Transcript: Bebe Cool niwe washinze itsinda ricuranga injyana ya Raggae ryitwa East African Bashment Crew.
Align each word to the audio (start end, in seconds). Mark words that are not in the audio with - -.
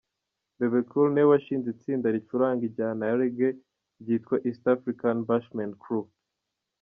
Bebe 0.57 0.79
Cool 0.89 1.07
niwe 1.11 1.29
washinze 1.31 1.67
itsinda 1.75 2.07
ricuranga 2.15 2.61
injyana 2.65 3.03
ya 3.09 3.19
Raggae 3.19 3.51
ryitwa 4.01 4.35
East 4.47 4.63
African 4.75 5.17
Bashment 5.27 5.75
Crew. 5.83 6.05